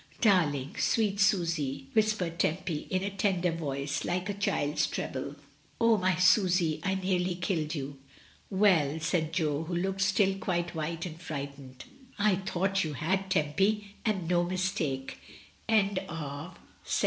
"Darling, 0.19 0.75
sweet 0.79 1.19
Susy," 1.19 1.85
whispered 1.93 2.39
Tempy, 2.39 2.87
in 2.89 3.03
a 3.03 3.11
tender 3.11 3.51
voice, 3.51 4.03
like 4.03 4.29
a 4.29 4.33
child's 4.33 4.87
treble. 4.87 5.35
"Oh, 5.79 5.95
my 5.97 6.15
Susy, 6.15 6.79
I 6.81 6.95
nearly 6.95 7.35
killed 7.35 7.75
you." 7.75 7.99
"Well," 8.49 8.99
said 8.99 9.31
Jo, 9.31 9.65
who 9.65 9.75
looked 9.75 10.01
still 10.01 10.39
quite 10.39 10.73
white 10.73 11.05
and 11.05 11.21
frightened, 11.21 11.85
"I 12.17 12.37
thought 12.37 12.83
you 12.83 12.93
had, 12.93 13.29
Tempy, 13.29 13.95
and 14.03 14.27
no 14.27 14.43
mistake." 14.43 15.19